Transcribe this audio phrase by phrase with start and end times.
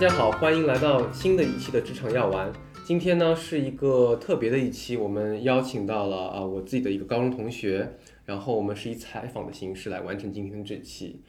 [0.00, 2.50] 大家好，欢迎来到新的一期的职场药丸。
[2.86, 11.20] 今天呢是一个特别的一期，我们邀请到了啊我自己的一个高中同学，然后我们是以采访的形式来完成今天的这期。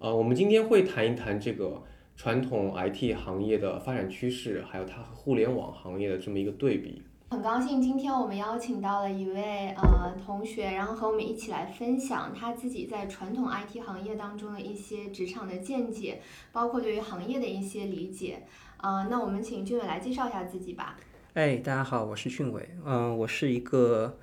[0.00, 1.84] 呃，我们今天会谈一谈这个
[2.16, 7.02] 传统 IT 行业的发展趋势，还有它和互联网行业的这么一个对比。
[7.28, 16.22] 很高兴今天我们邀请到了一位呃同学，然后和我们一起来分享他自己在传统 IT 行业当中的一些职场的见解，
[16.52, 18.44] 包括对于行业的一些理解。
[18.76, 20.96] 啊、那我们请俊伟来介绍一下自己吧。
[21.34, 22.68] 哎，大家好，我是俊伟。
[22.84, 24.16] 嗯、我是一个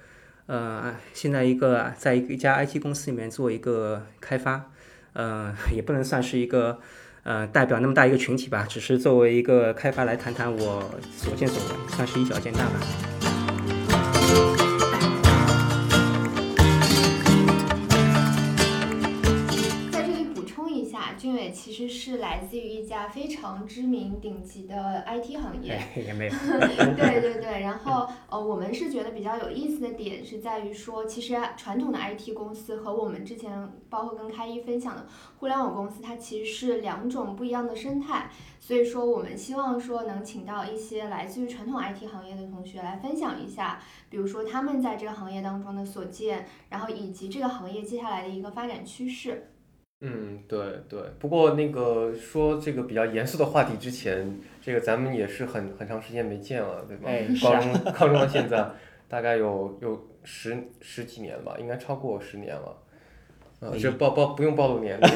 [0.46, 4.72] 呃，现在一个在一个一家 IT 公司里面做一个开发，
[5.12, 6.80] 呃，也不能算是一个
[7.24, 10.84] 呃代表那么大一个群体吧，只是作为一个开发来谈谈我
[11.18, 12.80] 所见所闻，算是以小见大吧。
[21.64, 25.72] 其实是来自于一家非常知名顶级的 IT 行业。
[25.72, 26.32] 哎，也没有。
[26.98, 35.06] 对对对，然后呃，我们是觉得比较有意思的点是在于说，其实传统的 IT 公司和我们之前包括跟开一分享的
[35.38, 38.30] 互联网公司，它其实是两种不一样的生态。
[38.60, 49.52] 所以说，我们希望说能请到一些来自于传统 IT 行业的同学来分享一下，比如说他们在这个行业当中的所见，然后以及这个行业接下来的一个发展趋势。
[50.06, 50.60] 嗯，对
[50.90, 51.02] 对。
[51.18, 57.10] 不过那个说这个比较严肃的话题之前，这个咱们也是很很长时间没见了，对吧？
[57.42, 58.70] 高啊中高中到现在
[59.08, 62.76] 大概有有十十几年了吧，应该超过十年了。
[63.64, 65.08] 呃，哎这报报不用暴露年龄。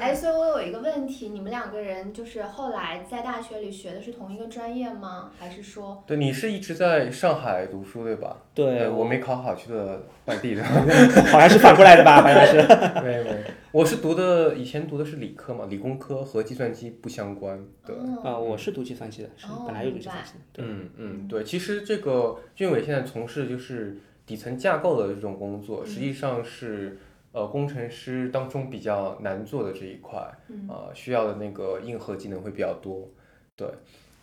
[0.00, 5.30] 哎，所以我有一个问题，你们两个人就是后来在大学里学的是同一个专业吗？
[5.38, 6.02] 还是说？
[6.06, 8.36] 对，你是一直在上海读书对吧？
[8.54, 10.62] 对呃我没考好，去的外地的。
[11.30, 12.22] 好像是反过来的吧？
[12.22, 12.56] 好像是。
[13.02, 17.94] 没没，我是读的以前读的是理科嘛，理工科和计算机不相关的。
[17.94, 20.62] 哦啊，我是读计算机的，是哦本来就读计算机的。
[20.64, 23.98] 嗯嗯，对，其实这个俊伟现在从事就是
[24.28, 26.98] 底层架构的这种工作，实际上是
[27.32, 33.08] 呃工程师当中比较难做的这一块，嗯呃，需要的那个硬核技能会比较多。
[33.56, 33.66] 对，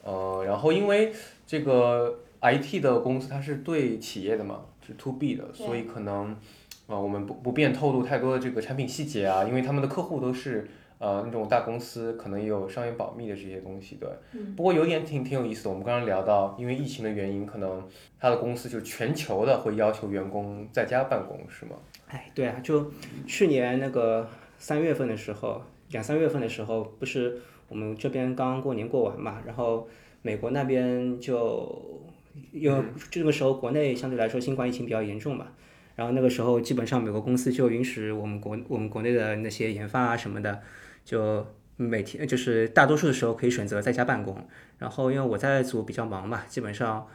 [0.03, 1.11] 呃，然后因为
[1.47, 6.37] 这个 IT 的公司它是对企业的嘛，是 to B 的，所以可能
[6.87, 10.67] 呃我们不不便透露太多的这个产品细节啊，因为他们的客户都是。
[10.97, 14.09] 呃，那种大公司可能也有商业保密的这些东西，对。
[14.33, 17.85] 嗯不过有一点挺挺有意思的，我们刚刚聊到，因为疫情的原因，可能
[18.19, 21.75] 他的公司就全球的会要求员工在家办公，是吗？
[22.07, 22.91] 哎，对啊，就
[23.27, 25.61] 去年那个三月份的时候，
[25.91, 29.87] 两三月份的时候，不是我们这边刚刚过年过完嘛，然后
[30.21, 32.03] 美国那边就
[32.51, 35.47] 因为这个时候国内相对来说新冠疫情比较严重嘛，
[35.95, 40.61] 然后那个时候基本上美国公司就允许我们国我们国内的那些研发啊什么的，
[41.05, 44.45] 就每天就是大多数的时候可以选择在家办公，
[44.79, 47.07] 然后因为我在组比较忙嘛，基本上。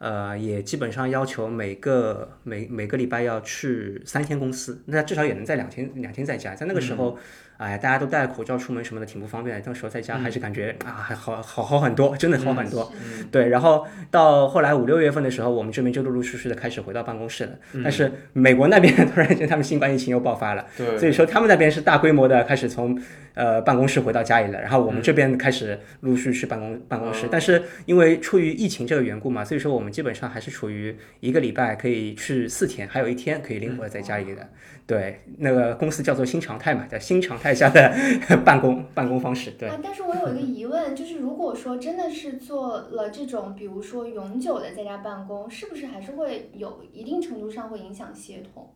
[0.00, 6.54] 呃，也基本上要求每个每每个礼拜要去三天公司，那至少也能在两天两天在家。
[6.54, 7.18] 在那个时候，
[7.56, 9.62] 哎、大家都戴口罩出门什么的，挺不方便的。
[9.66, 12.92] 那时候在家还是感觉、啊，还好好好很多，真的好很多。
[13.32, 17.52] 对，然后到后来五六月份的时候，我们这边就陆陆续续的开始回到办公室了。
[17.82, 22.96] 但是美国那边 突然间他们新冠疫情又爆发了，对，所以说他们那边是大规模的开始从
[23.38, 34.48] 呃办公室回到家里了，然后我们这边开始陆续去办公办公室，但是因为出于疫情这个缘故嘛，所以说我们基本上还是处于一个礼拜可以去四天，还有一天可以灵活的在家里的。
[34.86, 37.94] 对，那个公司叫做新常态嘛，叫新常态下的
[38.44, 39.50] 办公办公方式。
[39.52, 48.72] 对，啊，但是我有一个疑问，就是如果说真的是做了这种，比如说永久的在家办公，是不是还是会有一定程度上会影响协同？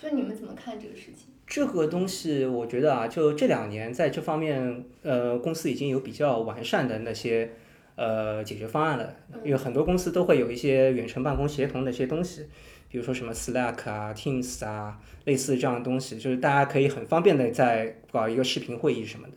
[0.00, 1.28] 就你们怎么看这个事情？
[1.46, 7.52] 这个东西，我觉得啊，就这两年在这方面，呃，公司已经有比较完善的那些
[7.94, 9.14] 呃解决方案了。
[9.44, 12.46] 因为很多公司都会有一些远程办公协同的一些东西，
[12.90, 19.34] 比如说什么 Slack 啊、Teams 啊，类似这样的东西，就是大家可以很方便的在搞一个视频会议什么的。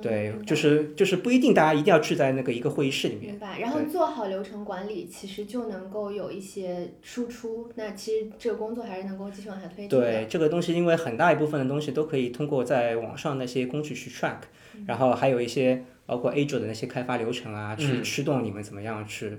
[0.00, 3.32] 对，就是就是不一定大家一定要聚在那个一个会议室里面。
[3.32, 3.58] 明白。
[3.58, 7.70] 然后做好流程管理，其实就能够有一些输出。
[7.74, 9.98] 那其实这个工作还是能够继续往下推进的。
[9.98, 14.38] 对这个东西，因为很大一部分的东西都可以通过在网上那些工具去 track，、
[14.86, 19.38] 然后还有一些包括 Azure 的那些开发流程啊，去驱动你们怎么样去，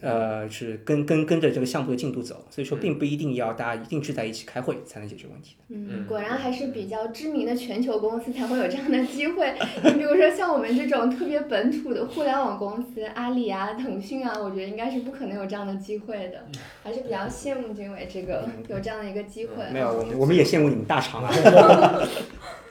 [0.00, 2.46] 呃，是跟跟跟着这个项目的进度走。
[2.50, 5.56] 所以说，并不一定要大家一定聚在一起开会才能解决问题。
[5.68, 9.54] 嗯，果然还是比较知名的全球公司才会有这样的机会。
[9.84, 16.46] 你比如说像我们这种特别本土的互联网公司，阿里啊、腾讯啊，我觉得应该是不可能有这样的机会的。
[16.82, 19.64] 还是比较羡慕君伟这个有这样的一个机会。
[19.72, 21.30] 没有，我们我们也羡慕你们大厂啊。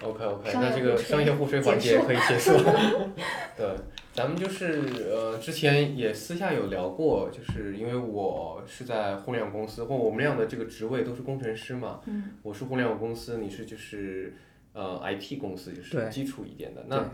[0.03, 3.11] OK OK， 那这个商业互吹环节可以结束了。
[3.57, 3.67] 对，
[4.13, 4.79] 咱们就是
[5.11, 11.99] 呃，之前也私下有聊过，就是因为我是在互联网公司，或我们俩的这个职位都是工程师嘛。
[12.05, 12.25] 嗯。
[12.43, 14.35] 我是互联网公司，你是就是
[14.73, 16.85] 呃 IT 公司，就是基础一点的。
[16.87, 17.09] 那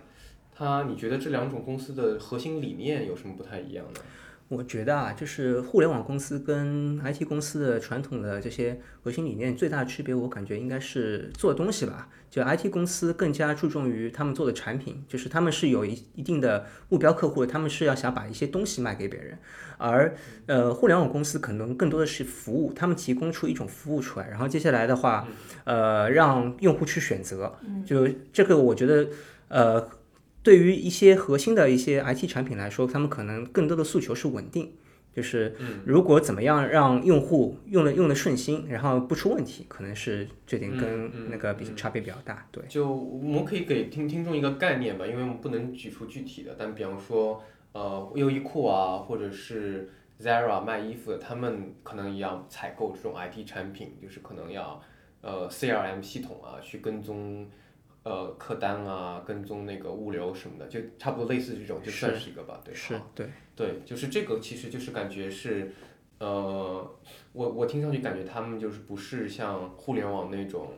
[0.54, 4.02] 它，你觉得这两种公司的核心理念有什么不太一样呢？
[4.50, 12.10] 我觉得啊，就是互联网公司跟 IT 公司的传统的这些核心理念最大的区别，我感觉应该是做东西吧。
[12.30, 19.38] 就 IT 公司更加注重于他们做的产品，就是他们是有一一定的目标客户的，他们是要想把一些东西卖给别人。
[19.78, 20.16] 而
[20.46, 25.28] 呃，互联网公司可能更多的是服务，他们提供出一种服务出来，然后接下来的话，
[25.64, 27.58] 呃，让用户去选择。
[27.86, 29.08] 就这个，我觉得
[29.48, 29.90] 呃。
[30.42, 34.72] 对于一些核心的一些 IT 产品来说，他们可能更多的诉求是稳定，
[35.14, 42.48] 就是如果怎么样让用户用的用的顺心，然后不出问题，可能是这点跟那个比差别比较大。
[42.52, 49.90] 对，就我们可以给听听众一个概念吧，因为我们不能举出具体的，但比方说呃优衣库啊，或者是
[50.20, 54.82] Zara 卖衣服的，他们可能也要采购这种 IT 产品，就是可能要
[55.22, 57.48] 呃 CRM 系统啊去跟踪。
[58.10, 62.74] 呃，客单啊，跟踪那个物流什么的，就差不多类似这种，就算是一个吧，对。
[62.74, 65.72] 是，对，对，就是这个，其实就是感觉是，
[66.18, 66.92] 呃，
[67.34, 70.72] 我我听上去感觉他们就是不是像互联网那种，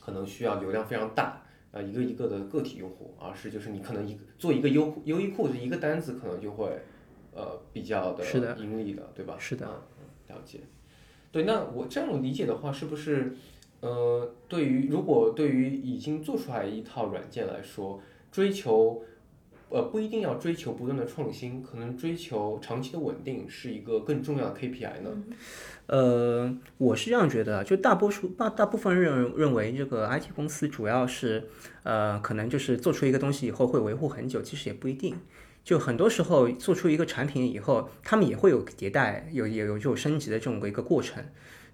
[0.00, 1.42] 可能需要流量非常大，
[1.72, 6.80] 呃，一个一个的个体用户，而是就是你可能一个做一个优优衣库，是一个单子可能就会，
[7.34, 8.24] 呃，比较的
[8.56, 9.36] 盈利的，对吧？
[9.38, 9.66] 是的，
[9.98, 10.60] 嗯，了解。
[11.30, 13.36] 对，那我这样理解的话，是不是？
[13.80, 18.00] 呃，对于如果对于已经做出来一套软件来说，
[18.32, 19.02] 追求，
[19.68, 25.10] 呃，不一定要追求不断的创新，可能追求长期的稳定是一个更重要的 KPI 呢。
[25.86, 31.48] 呃，我是这样觉得，就大多数大大部分认认为这个 IT 公司主要是，
[31.84, 35.16] 呃，可能就是做出一个东西以后会维护很久，其实也不一定。
[35.62, 41.24] 就很多时候做出一个产品以后，他们也会有迭代，有也有这种升级的这种一个过程。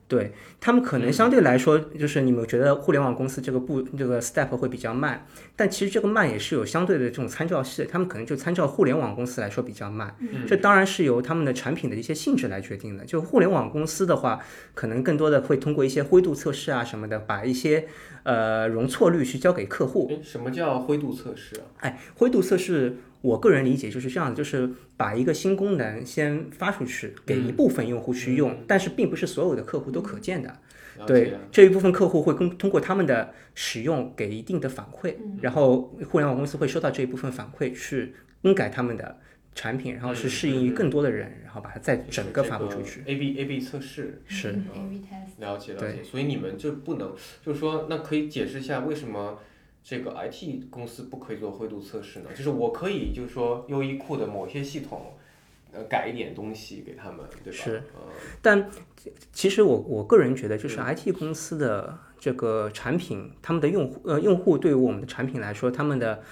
[0.08, 5.26] 对他们可能相对来说，就是你们觉得互联网公司这个步这个 step 会比较慢，
[5.56, 10.14] 但其实这个慢也是有相对的这种参照系，他们可能就参照互联网公司来说比较慢，
[10.46, 13.06] 这当然是由他们的产品的一些性质来决定的。
[13.06, 14.38] 就互联网公司的话，
[14.74, 17.86] 可能更多的会通过一些灰度测试啊什么的，把一些
[18.24, 20.10] 呃容错率去交给客户。
[20.22, 21.64] 什么叫灰度测试啊？
[21.78, 30.58] 哎，灰度测试，我个人理解就是这样，就是把一个新功能先发出去，给一部分用户去用，但是并不是所有的客户都可见的。
[31.06, 39.18] 对，这一部分客户会通通过他们的使用给一定的反馈，然后互联网公司会收到这一部分反馈去更改他们的
[39.54, 43.02] 产品，然后是适应于更多的人，然后把它再整个发布出去。
[43.06, 45.40] A B A B 测试，是嗯 A/B test。
[45.40, 46.04] 了解了解。
[46.04, 47.12] 所以你们就不能，
[47.44, 49.40] 就是说，那可以解释一下为什么
[49.84, 52.26] 这个 IT 公司不可以做灰度测试呢？
[52.34, 55.14] 就是我可以，就是说优衣库的某些系统，
[55.72, 57.58] 呃，改一点东西给他们，对吧？
[57.64, 58.02] 是呃，
[58.40, 58.70] 但
[59.32, 66.22] 其实我我个人觉得，就是 IT 公司的这个产品，他们的用户呃用户对于我们的产品来说，他们的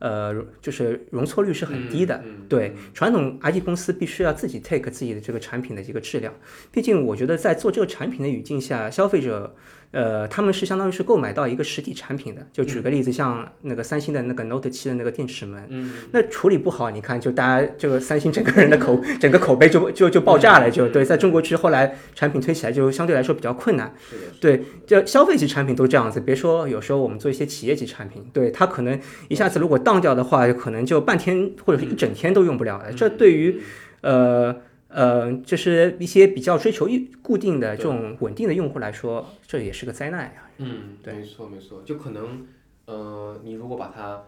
[0.00, 2.20] 呃就是容错率是很低的。
[2.26, 6.34] 嗯对，传统 IT 公司必须要自己 take 自己的这个产品的这个质量，
[6.70, 9.56] 毕竟我觉得在做这个产品的语境下，消费者。
[9.90, 12.46] 呃，他们是相当于是购买到一个实体产品的。
[12.52, 23.94] 就举个例子，像那个三星的那个 Note 7的那个电池门，嗯，那处理不好，你看就大家这个三星整个人的口 整个口碑就就就爆炸了，就对，在中国区后来产品推起来就相对来说比较困难。
[24.40, 32.92] 对，就消费级产品都这样子，别说有时候我们做一些企业级产品，对它可能一下子如果当掉的话，可能就半天或者是一整天都用不了了。
[32.92, 33.60] 这对于
[34.02, 34.54] 呃
[34.88, 40.50] 呃，就是一些比较追求一固定的这种稳定的用户来说，这也是个灾难呀。
[40.56, 42.46] 嗯，对没错没错，就可能，
[42.86, 44.24] 呃，你如果把它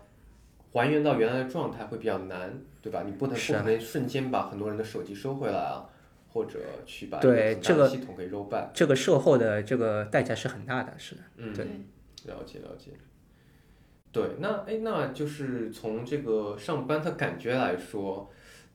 [0.73, 3.03] 还原到原来的状态会比较难，对吧？
[3.05, 5.89] 你不能不可能瞬间把很多人的手机收回来啊，
[6.29, 8.69] 或者去把对这个系统给 roll back。
[8.73, 11.23] 这个售后的这个代价是很大的，是的。
[11.39, 11.65] 嗯，对
[12.27, 12.91] 了解了解。
[14.13, 18.31] 对，那哎，那就是从这个上班的感觉来说，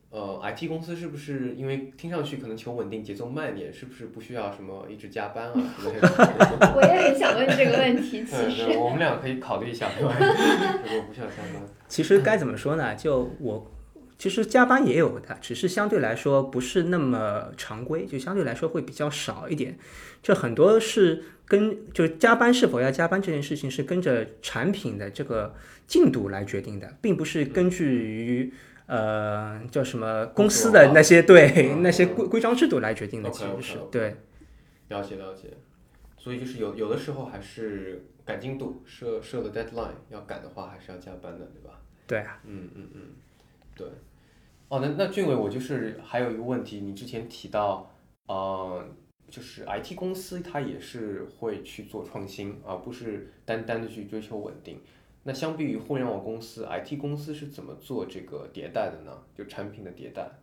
[0.08, 6.08] 呃，IT 公司是不是因为听上去可能求稳定、节奏慢一点，是不是不需要什么一直加班啊之类的？
[6.74, 8.64] 我也很想问这个问题，其对实。
[8.66, 10.16] 对，我们俩可以考虑一下，对吧？
[10.84, 12.94] 如果不需要加班，其实该怎么说呢？
[12.94, 13.70] 就我
[14.16, 19.76] 其实加班也有的，只是相对来说不是那么常规，就相对来说会比较少一点。
[20.22, 25.54] 这很多是跟就是加班是否要加班这件事情是跟着产品的这个
[25.86, 28.54] 进度来决定的，并不是根据于。
[28.86, 34.16] 呃，叫什么公司的那些对嗯 那些规规章制度来决定的，其实是对
[34.88, 35.48] 了解了解。
[36.18, 41.80] 所以就是有有的时候还是赶进度，设设的 deadline，要赶的话还是要加班的，对吧？
[42.06, 43.00] 对啊，嗯嗯嗯，
[43.76, 43.86] 对。
[44.68, 47.88] 哦，那那俊伟，我就是还有一个问题，你之前提到，
[48.26, 48.84] 呃，
[49.30, 54.80] 就是 IT 公司它也是会去做创新，而不是单单的去追求稳定。
[55.26, 59.10] 那相比于互联网公司，IT 公司是怎么做这个迭代的呢？
[59.36, 60.38] 就产品的迭代。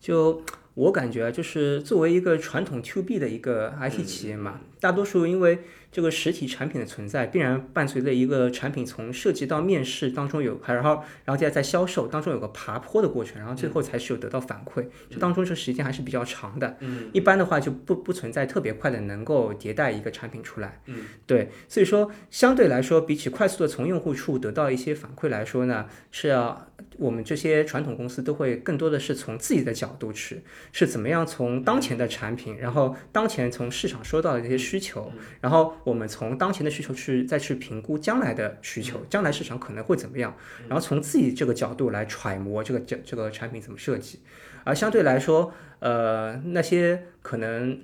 [0.00, 5.58] 就我感觉啊，就是作为一个传统 To B 的一个 IT 企业嘛，大多数因为
[5.90, 16.76] 这个实体产品的存在，必然伴随着一个产品从设计到面试当中有，然后然后再在销售当中有个爬坡的过程，然后最后才是有得到反馈，这当中这时间还是比较长的。
[16.80, 20.80] 嗯一般的话就不不存在特别快的能够迭代一个产品出来。
[20.86, 26.68] 嗯，对，所以说相对来说，比起快速的从用户处得到一些反馈来说呢，是要
[26.98, 35.10] 我们这些传统公司都会更多的是从自己的角度去，是怎么样从当前的产品，然后当前从市场收到的这些需求，
[35.40, 40.34] 然后我们从当前的需求去再去评估将来的需求，将来市场可能会怎么样，
[40.68, 44.20] 然后从自己这个角度来揣摩这个这这个产品怎么设计，
[44.64, 47.80] 而相对来说，呃，那些可能。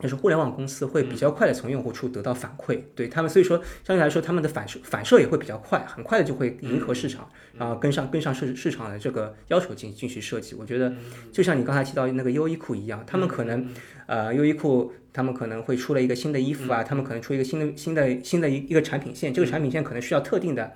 [0.00, 10.54] 就是互联网公司会比较快的从用户处得到反馈，对他们，所以说相对来说，他们的反射反射也会比较快，很快的就会迎合市场，然后跟上跟上市市场的这个要求进进去设计。
[10.54, 10.94] 我觉得
[11.32, 13.68] 就像你刚才提到那个优衣库一样，他们可能
[14.06, 20.74] 呃优衣库他们可能会出了一个新的衣服啊，他们可能出一个新的新的新的一一个产品线，这个产品线可能需要特定的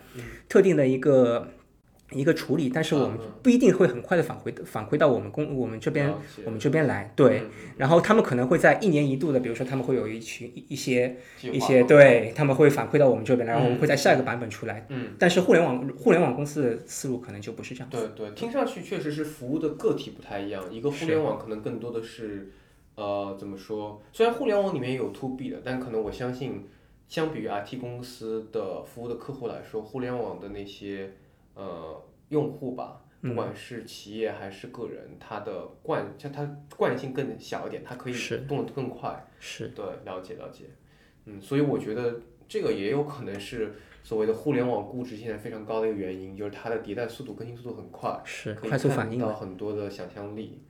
[0.48, 1.48] 特定的一个。
[2.12, 6.12] 一个处理，但是我们不一定会很快的返回反馈到我们公我们这边
[6.44, 7.42] 我们这边来，对。
[7.76, 14.86] 然后他们可能会在一年一度的，比如说他们会有一群一一些一些对，他们会反馈到我们这边来，然后我们会在下一个版本出来。
[14.88, 17.88] 嗯，但是互联网互联网公司的思路可能就不是这样。
[17.90, 20.62] 对对，听上去确实是服务的个体不太一样。
[20.70, 22.50] 一个互联网可能更多的是，
[22.94, 24.00] 呃，怎么说？
[24.12, 26.68] 虽然互联网里面有 to B 的，但可能我相信，
[27.08, 31.12] 相比于 IT 公司的服务的客户来说，互联网的那些
[31.54, 36.44] 呃用户吧，不管是企业还是个人，他的惯像它
[36.76, 38.14] 惯性更小一点，它可以
[38.48, 39.26] 动得更快。
[39.38, 40.64] 是，对，了解了解。
[41.26, 50.60] 嗯，所以我觉得这个也有可能是所谓的互联网估值现在非常高的一个原因，就是它的迭代速度、更新速度很快，是快速反应看到很多的想象力。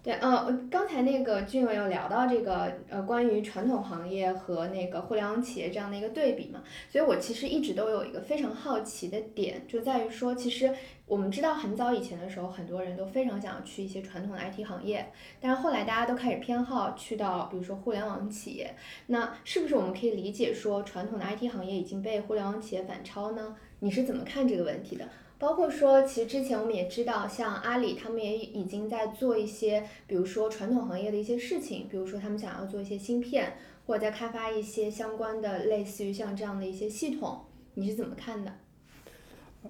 [0.00, 10.72] 对，呃，刚才那个俊伟有聊到这个呃，关于传统行业和那个互联网企业这样的一个对比嘛，所以我其实一直都有一个非常好奇的点，就在于说，其实
[11.04, 18.74] 我们知道很早以前的时候，很多人都非常想要去一些传统的 IT 行业，但是后来大家都开始偏好去到比如说互联网企业，
[19.08, 23.56] 那是不是我们可以理解说，传统的 IT 行业已经被互联网企业反超呢？
[23.80, 25.06] 你是怎么看这个问题的？
[25.38, 38.52] 包括说，其实之前我们也知道，像阿里他们也已经在做一些，比如说传统行业的一些事情，比如说他们想要做一些芯片，或者在开发一些相关的类似于像这样的一些系统，你是怎么看的？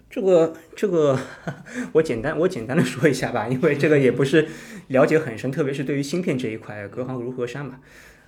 [0.09, 1.19] 这个这个，
[1.93, 4.49] 我简单我简单的说一下吧，因为这个也不是
[4.89, 7.81] 了解很深，特别是对于芯片这一块，隔行如隔山嘛。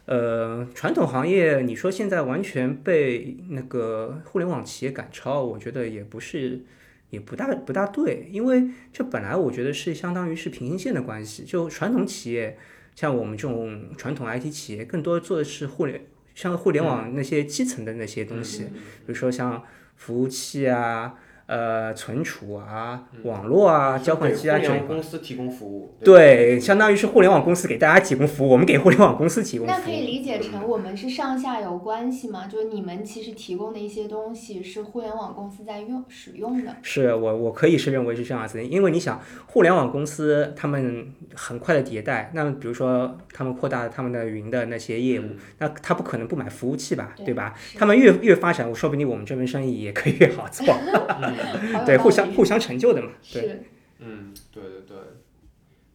[0.06, 6.64] 呃，传统行业你说现在完全被那个互联网企业赶超，我觉得也不是，
[7.10, 11.44] 也不大不大对，因为这本来我觉得是相当于是平行线的关系。
[11.44, 12.56] 就传统企业，
[12.94, 16.00] 像我们这种传统 IT 企业，更多做的是互联，
[16.34, 19.62] 像互联网那些基层的那些东西，比如说像
[19.96, 21.14] 服务器啊。
[21.50, 25.96] 呃，存储啊，网络啊，交换机啊这一块，联网公司提供服务。
[26.04, 29.76] 对，相当于是互联网公司给大家提供服务，我们给互联网公司提供服务。
[29.76, 32.46] 那可以理解成我们是上下游关系吗？
[32.46, 36.76] 就是你们其实提供的一些东西是互联网公司在用使用的。
[36.82, 45.24] 是我我可以是认为是这样子，因为你想，互联网公司他们很快的迭代，那比如说他们扩大他们的云的那些业务，
[45.58, 47.54] 那他不可能不买服务器吧，对对吧？
[47.76, 50.64] 他们越越发展，说不定我们这边生意也可以越好做
[51.84, 53.42] 对，互相互相成就的嘛，对。
[53.42, 53.62] 是。
[53.98, 54.96] 嗯，对对对。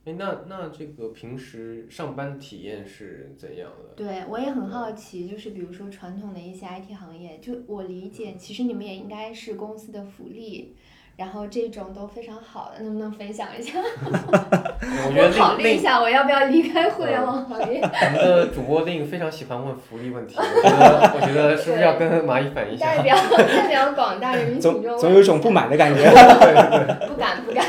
[0.06, 3.96] 哎，那那这个平时上班体验是怎样的？
[3.96, 10.76] 对，我也很好奇，就是比如说传统的一些 IT 行业，就我理解，其实你们也应该是公司的福利，
[11.18, 13.74] 然后这种都非常好的，能不能分享一下？
[13.80, 17.80] 我觉得考虑一下，我要不要离开互联网行业？
[17.82, 22.86] 我们的主播令非常喜欢问福利问题，我觉得 我觉得是不是要跟蚂蚁反映一下？
[22.98, 26.04] 代表代表广大人民群总众，总有一种不满的感觉。
[27.08, 27.66] 不敢不敢。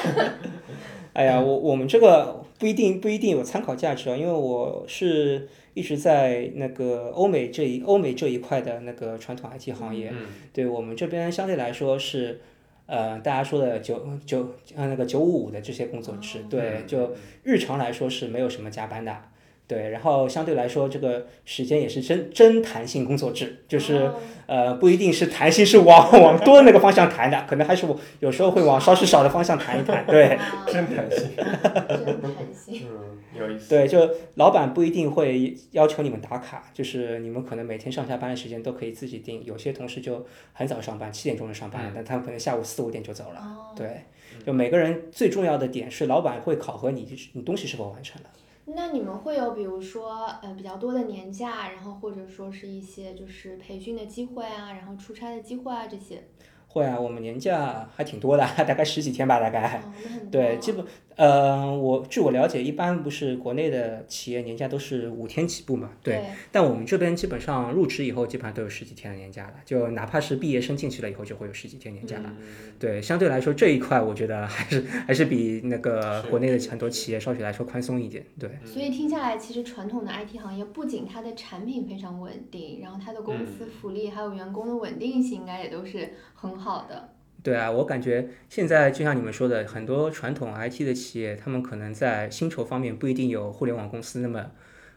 [1.13, 12.41] 哎呀，我我们这个不一定不一定有参考价值啊，因为我是一直在那个欧美这一欧美这一块的那个传统 IT 行业，嗯对我们这边相对来说是，
[12.87, 19.23] 呃，大家说的九九呃那个九五五的这些工作制，对，就日常来说是没有什么加班的，
[19.69, 24.15] 对，然后相对来说，这个时间也是真真弹性工作制，就是、哦
[24.47, 30.07] 呃不一定是弹性是往往多的那个方向弹的，可能还是我有时候会往稍许少的方向弹一弹。
[30.07, 32.87] 对真弹性，真弹性。
[32.87, 33.69] 嗯，有意思。
[33.69, 39.43] 对，就老板不一定会要求你们打卡，就是你们可能每天上下班的时间都可以自己定。
[39.45, 43.41] 有些同事就很早上班，七点钟就上班了，但他们可能下午四五点就走了。
[43.41, 44.03] 哦，对，
[44.47, 48.29] 就每个人最重要的点是，老板会考核你你东西是否完成了。
[48.69, 56.23] 那你们会有比如说呃比较多的年假，然后或者说是一些就是培训的机会啊，然后出差的机会啊这些。
[56.67, 59.83] 会啊，我们年假还挺多的， 大概十几天吧，大概。
[60.31, 60.85] 对，基本
[61.17, 65.91] 呃，我据我了解，一般不是国内的企业年假都是五天起步嘛？
[66.03, 66.23] 对。
[66.53, 72.31] 但我们这边基本上入职以后，基本上都有十几天的年假了，就哪怕是毕业生进去了以后，就会有十几天年假了。
[72.79, 78.23] 对，相对来说这一块，我觉得还是还是比那个国内的很多企业稍许来说宽松一点。
[78.39, 78.51] 对。
[78.67, 87.16] 所以听下来，其实传统的 IT 行业不仅它的产品非常稳定，然后它的公司福利还有员工的稳定性，应该也都是很好的。
[87.47, 94.51] 对啊，我感觉现在就像你们说的，很多传统 IT 的企业，他们可能在薪酬方面不一定有互联网公司那么，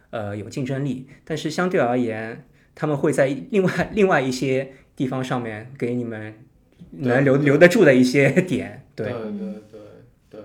[0.10, 6.34] 呃，有竞争力，但是相对而言，他们会在另外另外一些地方上面给你们
[6.90, 8.84] 能留留得住的一些点。
[8.96, 9.82] 对对对对
[10.32, 10.42] 对，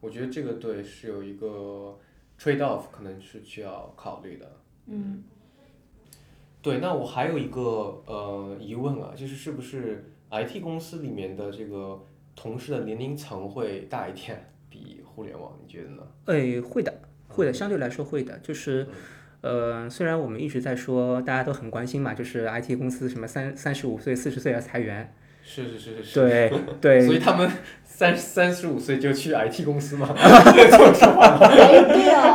[0.00, 1.98] 我觉得这个对是有一个
[2.40, 4.50] trade off，可能是需要考虑的。
[4.86, 5.22] 嗯，
[6.62, 16.02] 对，那我还有一个呃疑问啊，就是是不是 IT 公司里面的这个同事的年龄层会大一点，比互联网，你觉得呢？
[16.24, 16.92] 哎，会的，
[17.28, 18.86] 会的，相对来说会的，就是。
[19.42, 25.12] 呃，虽然我们一直在说，大家都很关心嘛，就是 IT 公司什么三三十五岁、四十岁要裁员，
[25.44, 27.50] 是是是是是，对对， 所以他们
[27.84, 30.08] 三三十五岁就去 IT 公司吗？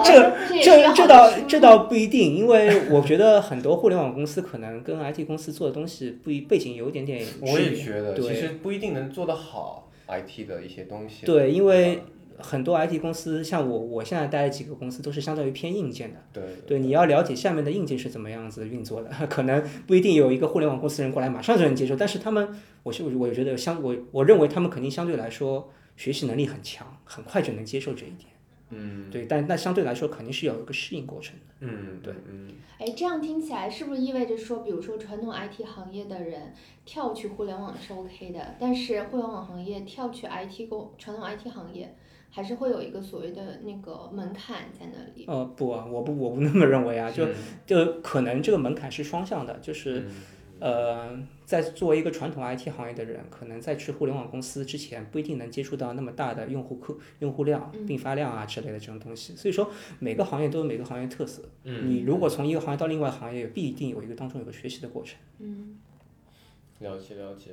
[0.03, 0.33] 这
[0.63, 7.51] 这这这倒这倒不一定，因为我觉得很多互联网公司可能跟 IT 公司做的东西不一背景有一点点区别。
[7.51, 11.25] 我也觉得，其实不一定能做得好 IT 的一些东西。
[11.25, 12.01] 对，因为
[12.39, 16.19] 很多 IT 公司，像我我现在待的几个公司都是相当于偏硬件的。
[16.33, 22.47] 对对，你要了解下面的硬件是怎么样子运作的， 可能不一定有一个互联网公司人过来马上就能接受，但是他们，
[22.83, 28.29] 我是我觉得相我我认为他们肯定相对来说学习能力很强，很快就能接受这一点。
[28.69, 31.41] 嗯对，但那相对来说肯定是有一个适应过程的。
[31.61, 41.95] 嗯对嗯哎，这样听起来是不是意味着说，比如说传统 IT 行业的人跳去互联网是 OK 的，但是互联网行业跳去 IT 公传统 IT 行业，
[42.37, 45.25] 还是会有一个所谓的那个门槛在那里。
[45.25, 47.27] 呃，不啊，我不我不那么认为啊，就
[47.65, 50.03] 就可能这个门槛是双向的，就是。
[50.59, 59.35] 呃，在作为一个传统 IT 行业的人，可能在去互联网公司之前，不一定能接触到那么大的用户客、用户量、并发量啊之类的这种东西。
[59.35, 59.69] 所以说，
[59.99, 61.43] 每个行业都有每个行业特色。
[61.63, 65.19] 嗯你如果从一个行业到另外行业，必定有一个当中有个学习的过程。
[65.37, 65.77] 嗯
[66.79, 67.51] 了解了解，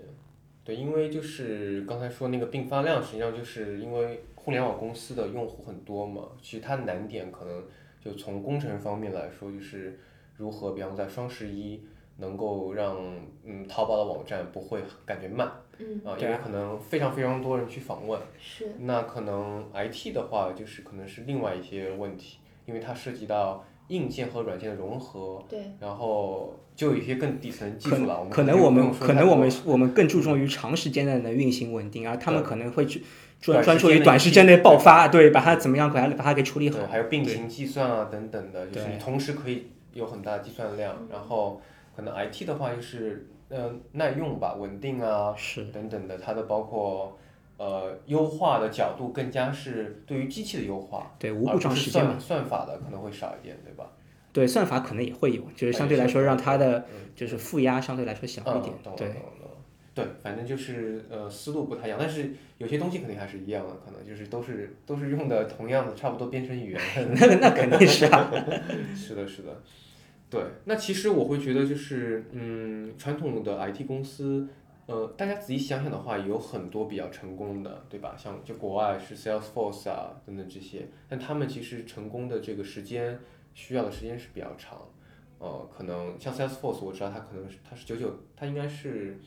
[0.65, 7.65] 对，因为就是刚才说那个并发量，实际上就是因为互联网公司的用户很多嘛，其实它难点可能
[7.99, 9.99] 就从工程方面来说，就是
[10.37, 11.81] 如何，比方在双十一
[12.19, 12.97] 能够让
[13.45, 18.71] 嗯淘宝的网站不会感觉慢嗯，啊，因为可能非常非常多人去访问，是。
[18.81, 33.09] 那可能 IT 的话就是可能是另外一些问题，因为它涉及到硬件和软件的融合，对，然后就有一些更底层技术了，我们可能我们可能我们我们更注重于长时间的能运行稳定，而他们可能会去短
[33.41, 36.79] 专专注于短时间内爆发，对，把它怎么样把它把它给处理好，。
[36.91, 41.61] 还有并行计算啊等等的，就是你同时可以有很大的计算量，然后
[41.95, 47.19] 可能 IT 的话就是呃耐用吧、稳定啊是等等的，它的包括
[47.59, 53.91] 呃优化的角度更加是对于机器的优化，对无故障时间嘛算算法的可能会少一点，对吧？
[54.33, 59.15] 对，算法可能也会有，就是相对来说让它的就是负压相对来说小一点对
[59.95, 66.81] 对，反正就是呃思路不太一样，但是有些东西肯定还是一样的，可能就是都是都是用的同样的差不多编程语言。
[67.15, 68.29] 那那肯定是啊，
[68.97, 69.63] 是的，是的，
[70.29, 70.43] 对。
[70.65, 74.49] 那其实我会觉得就是嗯，传统的 IT 公司，
[74.87, 78.17] 呃，大家仔细想想的话，有很多比较成功的，对吧？
[78.19, 83.17] 像就国外是 Salesforce 啊等等这些，但他们其实成功的这个时间
[83.55, 84.79] 需要的时间是比较长。
[85.39, 89.19] 呃，可能像 Salesforce，我知道它可能是它是九九，它应该是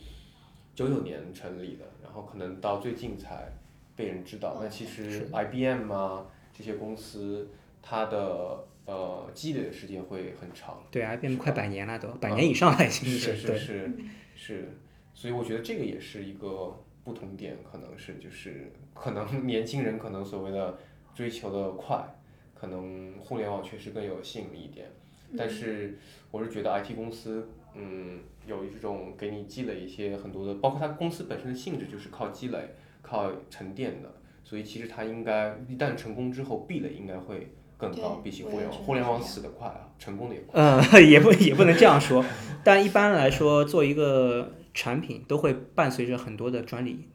[0.77, 3.51] 九九年成立的，然后可能到最近才
[3.95, 4.59] 被人知道。
[4.61, 7.49] 那其实 IBM 啊这些公司，
[7.81, 10.79] 它的呃积累的时间会很长。
[10.91, 13.57] 对，IBM 快百年了都，百年以上了已经是是对。
[13.57, 13.91] 是
[14.35, 14.69] 是，
[15.15, 20.77] 所以我觉得这个也是一个不同点，可能是就是可能 年轻人可能所谓的
[21.15, 22.05] 追求的快，
[22.53, 24.87] 可能互联网确实更有吸引力一点。
[25.35, 25.97] 但是
[26.29, 38.71] 我是觉得 IT 公司，嗯，有一种给你积累一些很多的，包括它公司本身的性质就是靠积累、靠沉淀的，所以其实它应该一旦成功之后，壁垒应该会更高，比起互联网。
[38.71, 40.59] 互联网死得快啊，成功的也快。
[40.59, 42.25] 嗯， 也不也不能这样说，
[42.63, 47.07] 但一般来说，做一个产品都会伴随着很多的专利，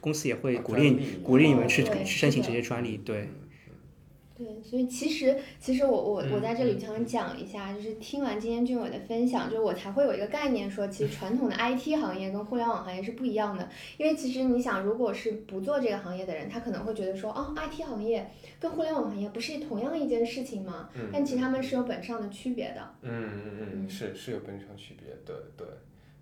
[0.00, 3.28] 公司也会鼓励鼓励你们去去申请这些专利，对。
[4.42, 13.68] 对，所以其实其实我我我在这里想讲一下，就是听完今天俊伟的分享，就是我才会有一个概念，说其实 传统的 IT 行业跟互联网行业是不一样的。
[13.98, 20.88] 因为其实你想，如果是不做这个行业的人，他可能会觉得说，哦，IT 行业跟互联网行业不是同样一件事情吗？
[20.94, 21.10] 嗯。
[21.12, 22.94] 但其实他们是有本质上的区别的。
[23.02, 25.66] 嗯嗯嗯，是是有本质上区别，对对，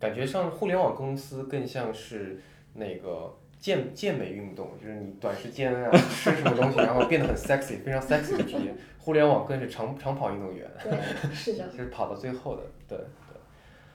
[0.01, 2.41] 感觉上互联网公司更像是
[2.75, 3.37] 那个。
[3.59, 8.75] 健健美运动就是你短时间啊吃什么东西，然后变得很 sexy，非常 sexy 的职业。
[8.99, 13.07] 互联网更是长长跑运动员，对，是的， 就是跑到最后的，对对。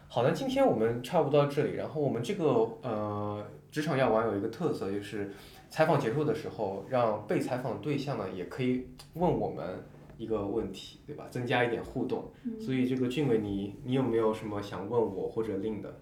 [0.07, 1.73] 好的，今天我们差不多到这里。
[1.75, 2.45] 然后我们这个
[2.81, 5.31] 呃职场药丸有一个特色，就是
[5.69, 9.83] 采访结束的时候，让被采访对象呢也可以问我们
[10.17, 11.25] 一个问题，对吧？
[11.29, 12.31] 增加一点互动。
[12.59, 15.99] 所以这个俊伟，你你有没有什么想问我或者令的？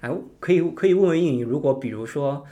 [0.00, 2.44] 哎，可以可以问问运营，如果比如说，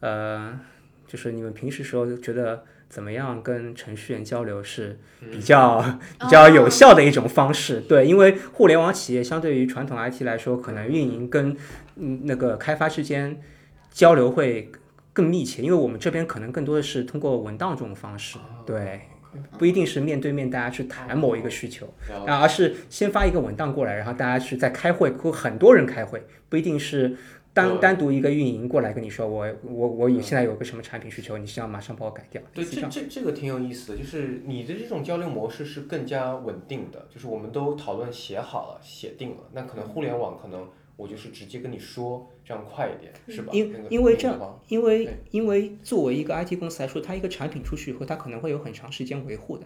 [0.00, 0.58] 呃，
[1.06, 4.98] 就是你们平时时候觉得怎么样跟程序员交流是
[5.30, 5.80] 比较
[6.20, 7.80] 比较有效的一种方式？
[7.80, 11.56] 对，因为互联网企业相对于传统 IT 来说，可能运营跟
[11.96, 13.40] 嗯那个开发之间
[13.90, 14.70] 交流会
[15.12, 19.07] 更密切，因为我们这边可能更多的是通过文档这种方式，对。
[19.58, 21.86] 不一定是面对面大家去谈某一个需求，
[22.26, 27.16] 啊，而是先发一个文档过来，然后大家去在开会，和很多人开会，不一定是
[27.52, 32.40] 单单独一个运营过来跟你说，我我我有现在有个什么产品需求，你需要马上帮我改掉。
[32.54, 40.66] 对，这这这个挺有意思的，就是你的这种交流模式是更加稳定的，就是我们都讨论写好了，写定了，那可能互联网可能。
[40.98, 43.52] 我就是直接跟你说，这样快一点，是吧？
[43.54, 49.64] 因因为这样，因为因为作为一个 IT 公司来说，它一个产品出去以后，它可能会有很长时间维护的。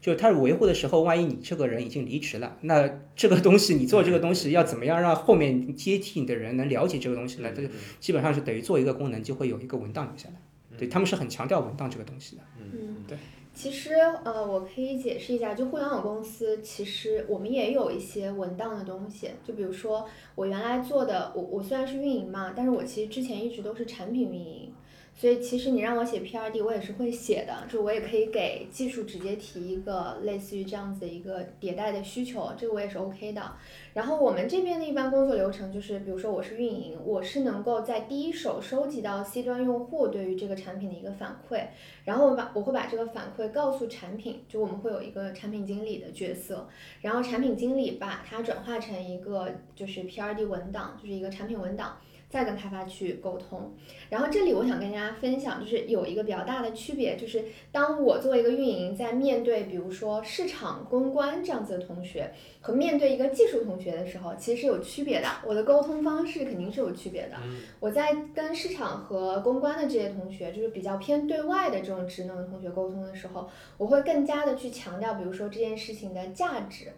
[0.00, 7.52] 就是它维护的时候，万一你这个人已经离职了，那这个东西你做这个东西要怎么样让后面接替你的人能了解这个东西呢？
[7.54, 7.68] 这
[8.00, 10.36] 基本上是等于做一个功能就会有一个文档留下来。
[10.78, 12.42] 对他们是很强调文档这个东西的。
[12.58, 13.18] 嗯，对。
[13.62, 13.92] 其实，
[14.24, 19.28] 呃，我可以解释一下，就互联网公司，其实我们也有一些文档的东西。
[19.44, 24.72] 就比如说，我原来做的，我我虽然是运营嘛，但是我其实之前一直都是产品运营。
[25.20, 33.52] 所以其实你让我写 P R D，我也是会写的，就我也可以给技术直接提一个类似于这样子的一个迭代的需求，这个我也是 O K 的。
[33.92, 41.66] 然后我们这边的一般工作流程就是，比如说我是运营，我是能够在第一手收集到 C 端用户对于这个产品的一个反馈，
[42.06, 46.66] 然后我把我会把这个反馈告诉产品，就我们会有一个产品经理的角色，
[47.02, 51.98] 然后产品经理把它转化成一个就是 P R D 文档，就是一个产品文档。
[52.30, 53.74] 再跟开发去沟通，
[54.08, 65.28] 然后这里我想跟大家分享，就是有一个比较大的区别，就是当我作为一个运营，在面对比如说市场公关这样子的同学，和面对一个技术同学的时候，其实是有区别的。
[65.44, 67.36] 我的沟通方式肯定是有区别的。
[67.80, 76.92] 我在跟市场和公关的这些同学，就是比较偏对外的这种职能的同学沟通的时候，我会更加的去强调，比如说这件事情的价值，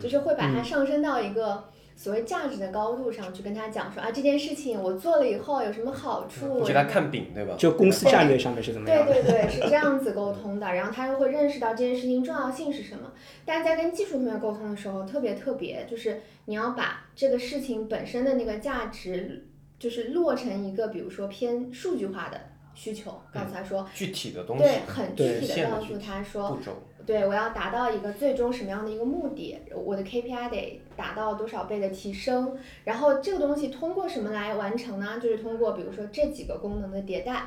[0.00, 1.64] 就是会把它上升到一个。
[1.96, 6.62] 所谓价值的高度上去跟他讲说啊，这件事情我做了以后有什么好处？
[6.62, 7.54] 给他看饼，对吧？
[7.58, 9.06] 就公司战略上面是怎么样？
[9.06, 10.74] 对对对，是这样子沟通的。
[10.74, 13.10] 然后他又会认识到这件事情重要性是什么。
[13.46, 22.38] 大家在跟技术同学沟通的时候特别特别，就是你要把这个事情本身的那个价值，就是落成一个比如说偏数据化的
[22.74, 26.58] 需求，告诉他说具体的东西，对，很具体的告诉他说。
[27.06, 29.56] 对，我要达到一个最终什么样的一个目的？
[29.72, 32.56] 我的 KPI 得达到多少倍的提升？
[32.84, 35.18] 然后这个东西通过什么来完成呢？
[35.22, 37.42] 就是通过比如说这几个功能的迭代。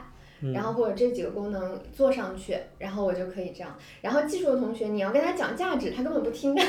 [0.54, 3.76] 然后或者这几个功能做上去，然后我就可以这样。
[4.00, 6.64] 然后技术的同学，你要跟他讲价值，他根本不听的。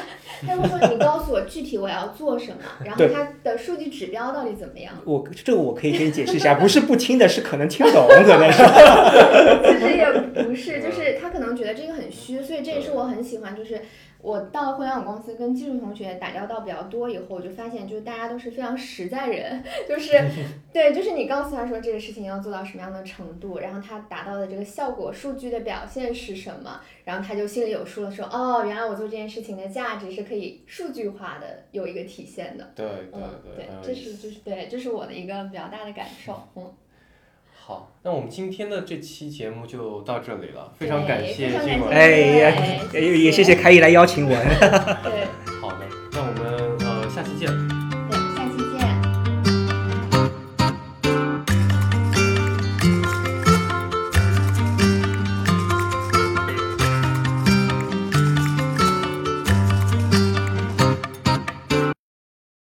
[0.45, 8.59] 他会说：“你告诉我具体我要做什么，然后他的数据指标到底怎么样？”我这个我可以给你解释一下，不是不听的，是可能听不懂，可能是。
[9.79, 10.11] 其实也
[10.43, 13.81] 不是，就是他可能觉得这个很虚，所以这也是我很喜欢，就是。
[14.23, 20.13] 我到互联网公司跟技术同学打交道比较多以后，我就发现，就是大家都是非常实在人， 就是
[20.73, 32.71] 对，就是你告诉他说这个事情要做到什么样的程度，然后他达到的这个效果数据的表现是什么，然后他就心里有数了，说哦，原来我做这件事情的价值是可以数据化的有一个体现的。
[32.75, 33.21] 对对
[33.57, 36.73] 对，这是就是对，这是我的一个比较大的感受，嗯。
[37.71, 41.91] 好，那我们今天的这期节目就到这里了，非常感谢非常感今晚。
[41.95, 42.53] 哎呀
[42.93, 44.35] 也也也谢谢开一来邀请我。
[45.05, 45.29] 对。
[45.61, 47.80] 好的，那我们呃下期见。